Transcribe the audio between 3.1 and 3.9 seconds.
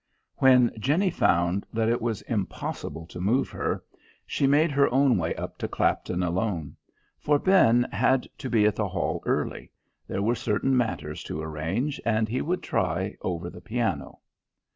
move her,